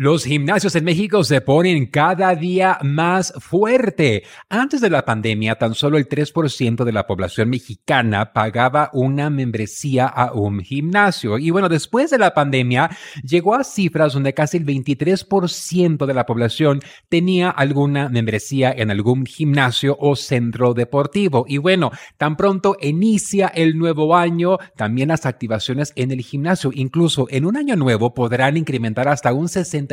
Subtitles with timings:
[0.00, 4.22] Los gimnasios en México se ponen cada día más fuerte.
[4.48, 10.06] Antes de la pandemia, tan solo el 3% de la población mexicana pagaba una membresía
[10.06, 11.36] a un gimnasio.
[11.36, 16.26] Y bueno, después de la pandemia, llegó a cifras donde casi el 23% de la
[16.26, 21.44] población tenía alguna membresía en algún gimnasio o centro deportivo.
[21.48, 26.70] Y bueno, tan pronto inicia el nuevo año, también las activaciones en el gimnasio.
[26.72, 29.87] Incluso en un año nuevo podrán incrementar hasta un 60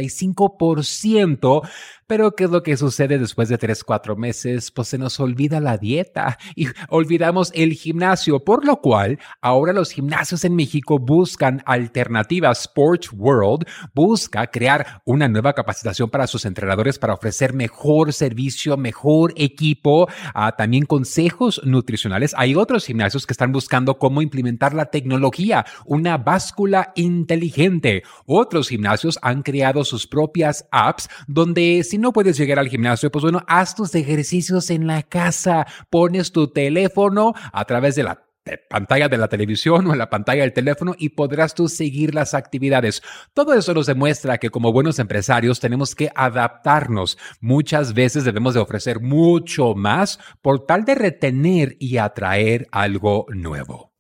[0.84, 1.63] ciento
[2.08, 4.70] pero ¿qué es lo que sucede después de 3, 4 meses?
[4.70, 9.90] Pues se nos olvida la dieta y olvidamos el gimnasio, por lo cual ahora los
[9.90, 12.62] gimnasios en México buscan alternativas.
[12.62, 19.34] Sports World busca crear una nueva capacitación para sus entrenadores para ofrecer mejor servicio, mejor
[19.35, 22.35] equipo, ah, también consejos nutricionales.
[22.38, 28.04] Hay otros gimnasios que están buscando cómo implementar la tecnología, una báscula inteligente.
[28.27, 33.24] Otros gimnasios han creado sus propias apps donde si no puedes llegar al gimnasio, pues
[33.24, 35.66] bueno, haz tus ejercicios en la casa.
[35.90, 38.26] Pones tu teléfono a través de la
[38.70, 42.34] pantalla de la televisión o en la pantalla del teléfono y podrás tú seguir las
[42.34, 43.02] actividades.
[43.34, 47.18] Todo eso nos demuestra que como buenos empresarios tenemos que adaptarnos.
[47.41, 53.95] Muchas veces debemos de ofrecer mucho más por tal de retener y atraer algo nuevo.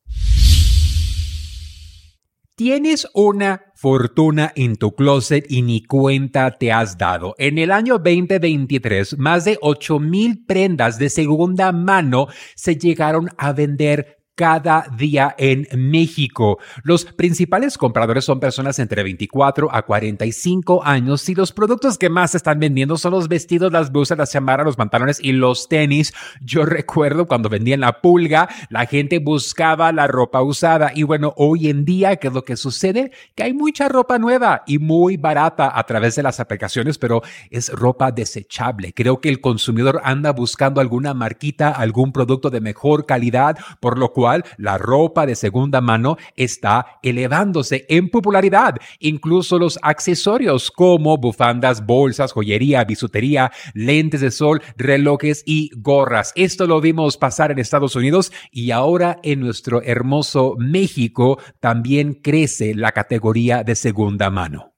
[2.57, 7.35] Tienes una fortuna en tu closet y ni cuenta te has dado.
[7.37, 13.51] En el año 2023, más de 8 mil prendas de segunda mano se llegaron a
[13.51, 16.59] vender cada día en México.
[16.83, 22.31] Los principales compradores son personas entre 24 a 45 años y los productos que más
[22.31, 26.13] se están vendiendo son los vestidos, las blusas, las chamarras, los pantalones y los tenis.
[26.41, 31.69] Yo recuerdo cuando vendían la pulga, la gente buscaba la ropa usada y bueno, hoy
[31.69, 33.11] en día, ¿qué es lo que sucede?
[33.35, 37.69] Que hay mucha ropa nueva y muy barata a través de las aplicaciones, pero es
[37.69, 38.93] ropa desechable.
[38.93, 44.11] Creo que el consumidor anda buscando alguna marquita, algún producto de mejor calidad, por lo
[44.11, 44.24] cual
[44.57, 48.75] la ropa de segunda mano está elevándose en popularidad.
[48.99, 56.31] Incluso los accesorios como bufandas, bolsas, joyería, bisutería, lentes de sol, relojes y gorras.
[56.35, 62.73] Esto lo vimos pasar en Estados Unidos y ahora en nuestro hermoso México también crece
[62.75, 64.74] la categoría de segunda mano.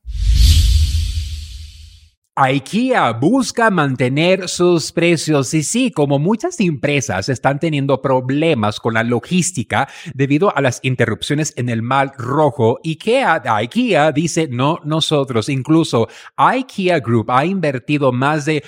[2.40, 9.02] IKEA busca mantener sus precios y sí, como muchas empresas están teniendo problemas con la
[9.02, 16.10] logística debido a las interrupciones en el Mar Rojo, IKEA, IKEA dice no nosotros, incluso
[16.36, 18.64] IKEA Group ha invertido más de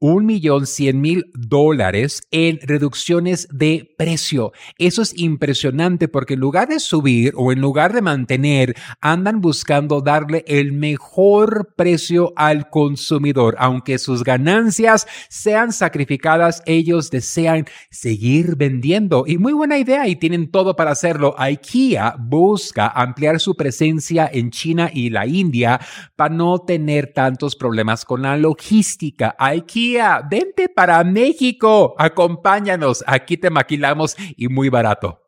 [0.00, 4.52] un millón cien mil dólares en reducciones de precio.
[4.78, 10.00] Eso es impresionante porque en lugar de subir o en lugar de mantener, andan buscando
[10.00, 13.56] darle el mejor precio al consumidor.
[13.58, 19.24] Aunque sus ganancias sean sacrificadas, ellos desean seguir vendiendo.
[19.26, 21.34] Y muy buena idea y tienen todo para hacerlo.
[21.36, 25.78] IKEA busca ampliar su presencia en China y la India
[26.16, 29.36] para no tener tantos problemas con la logística.
[29.38, 29.89] IKEA
[30.28, 35.19] vente para México, acompáñanos, aquí te maquilamos y muy barato.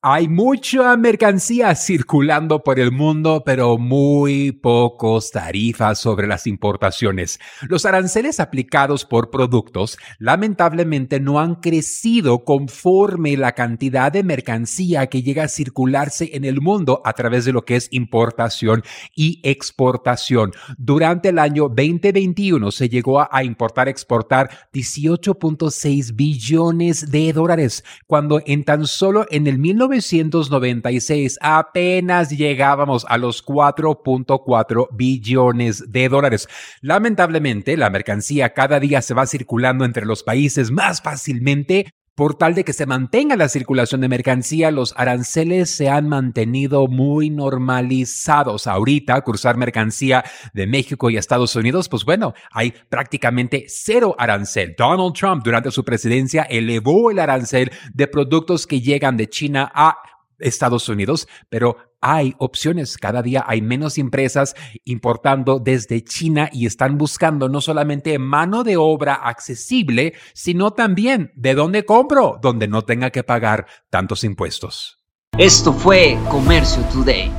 [0.00, 7.40] Hay mucha mercancía circulando por el mundo, pero muy pocos tarifas sobre las importaciones.
[7.62, 15.24] Los aranceles aplicados por productos lamentablemente no han crecido conforme la cantidad de mercancía que
[15.24, 18.84] llega a circularse en el mundo a través de lo que es importación
[19.16, 20.52] y exportación.
[20.76, 28.62] Durante el año 2021 se llegó a, importar, exportar 18.6 billones de dólares, cuando en
[28.62, 36.48] tan solo en el 19 1996 apenas llegábamos a los 4.4 billones de dólares.
[36.80, 42.56] Lamentablemente, la mercancía cada día se va circulando entre los países más fácilmente por tal
[42.56, 48.66] de que se mantenga la circulación de mercancía, los aranceles se han mantenido muy normalizados.
[48.66, 54.74] Ahorita, cruzar mercancía de México y Estados Unidos, pues bueno, hay prácticamente cero arancel.
[54.76, 59.98] Donald Trump durante su presidencia elevó el arancel de productos que llegan de China a
[60.38, 62.96] Estados Unidos, pero hay opciones.
[62.96, 64.54] Cada día hay menos empresas
[64.84, 71.54] importando desde China y están buscando no solamente mano de obra accesible, sino también de
[71.54, 74.98] dónde compro, donde no tenga que pagar tantos impuestos.
[75.36, 77.30] Esto fue Comercio Today.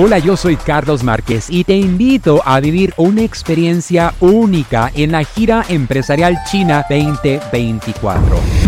[0.00, 5.24] Hola, yo soy Carlos Márquez y te invito a vivir una experiencia única en la
[5.24, 8.67] gira empresarial China 2024